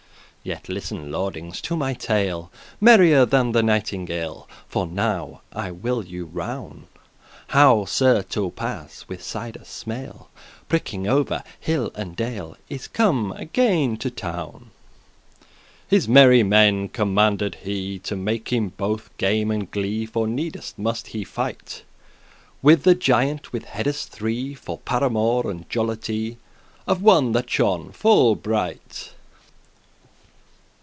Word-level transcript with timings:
<17> 0.43 0.49
Yet 0.49 0.69
listen, 0.69 1.11
lordings, 1.11 1.61
to 1.61 1.75
my 1.75 1.93
tale, 1.93 2.49
Merrier 2.79 3.27
than 3.27 3.51
the 3.51 3.61
nightingale, 3.61 4.49
For 4.67 4.87
now 4.87 5.41
I 5.53 5.69
will 5.69 6.03
you 6.03 6.25
rown,* 6.25 6.87
*whisper 6.87 6.99
How 7.49 7.85
Sir 7.85 8.23
Thopas, 8.23 9.07
with 9.07 9.21
sides 9.21 9.67
smale,* 9.67 10.01
*small 10.03 10.29
<18> 10.61 10.65
Pricking 10.67 11.07
over 11.07 11.43
hill 11.59 11.91
and 11.93 12.15
dale, 12.15 12.57
Is 12.69 12.87
come 12.87 13.31
again 13.33 13.97
to 13.97 14.09
town. 14.09 14.71
His 15.87 16.07
merry 16.07 16.41
men 16.41 16.89
commanded 16.89 17.53
he 17.61 17.99
To 17.99 18.15
make 18.15 18.51
him 18.51 18.69
both 18.77 19.15
game 19.17 19.51
and 19.51 19.69
glee; 19.69 20.07
For 20.07 20.25
needes 20.25 20.73
must 20.75 21.09
he 21.09 21.23
fight 21.23 21.83
With 22.63 22.87
a 22.87 22.95
giant 22.95 23.53
with 23.53 23.65
heades 23.65 24.05
three, 24.07 24.55
For 24.55 24.79
paramour 24.79 25.51
and 25.51 25.69
jollity 25.69 26.37
Of 26.87 27.03
one 27.03 27.33
that 27.33 27.47
shone 27.47 27.91
full 27.91 28.33
bright. 28.35 29.11